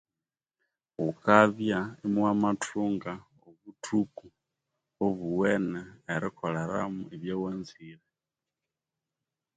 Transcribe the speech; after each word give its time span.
Wukabya 1.03 1.79
imuwamathunga 2.05 3.13
obuthuku 3.49 4.25
obuwene 5.05 5.81
erikoleramu 6.13 7.01
ebya 7.13 7.35
wanzire. 7.41 8.05